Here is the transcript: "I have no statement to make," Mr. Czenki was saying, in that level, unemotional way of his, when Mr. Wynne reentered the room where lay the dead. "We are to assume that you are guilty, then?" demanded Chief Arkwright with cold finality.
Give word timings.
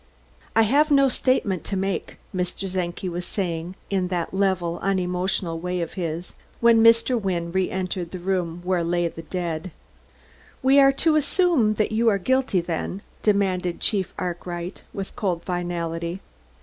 "I 0.55 0.63
have 0.63 0.89
no 0.89 1.09
statement 1.09 1.63
to 1.65 1.77
make," 1.77 2.17
Mr. 2.35 2.67
Czenki 2.67 3.07
was 3.07 3.23
saying, 3.23 3.75
in 3.91 4.07
that 4.07 4.33
level, 4.33 4.79
unemotional 4.81 5.59
way 5.59 5.79
of 5.79 5.93
his, 5.93 6.33
when 6.59 6.81
Mr. 6.83 7.21
Wynne 7.21 7.51
reentered 7.51 8.09
the 8.09 8.17
room 8.17 8.61
where 8.63 8.83
lay 8.83 9.07
the 9.09 9.21
dead. 9.21 9.69
"We 10.63 10.79
are 10.79 10.91
to 10.93 11.17
assume 11.17 11.75
that 11.75 11.91
you 11.91 12.09
are 12.09 12.17
guilty, 12.17 12.61
then?" 12.61 13.03
demanded 13.21 13.79
Chief 13.79 14.11
Arkwright 14.17 14.81
with 14.91 15.15
cold 15.15 15.43
finality. 15.43 16.19